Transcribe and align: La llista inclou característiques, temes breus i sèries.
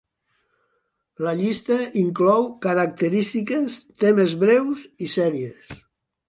La 1.25 1.33
llista 1.41 1.77
inclou 2.03 2.47
característiques, 2.65 3.77
temes 4.05 4.35
breus 4.45 4.83
i 5.09 5.13
sèries. 5.17 5.71